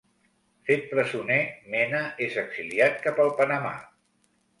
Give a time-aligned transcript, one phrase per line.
[0.69, 1.37] Fet presoner
[1.73, 1.99] Mena
[2.29, 3.75] és exiliat cap al Panamà.